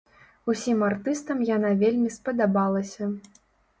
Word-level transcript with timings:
Усім 0.53 0.79
артыстам 0.87 1.43
яна 1.49 1.71
вельмі 1.85 2.09
спадабалася. 2.19 3.03